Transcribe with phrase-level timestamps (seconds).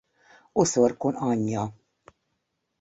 [0.53, 1.71] Oszorkon anyja.